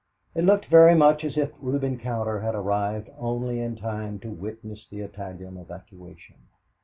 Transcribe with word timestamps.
It 0.33 0.45
looked 0.45 0.65
very 0.65 0.95
much 0.95 1.23
as 1.23 1.37
if 1.37 1.51
Reuben 1.61 1.99
Cowder 1.99 2.39
had 2.39 2.55
arrived 2.55 3.11
only 3.19 3.59
in 3.59 3.75
time 3.75 4.17
to 4.21 4.31
witness 4.31 4.87
the 4.89 5.01
Italian 5.01 5.57
evacuation. 5.57 6.37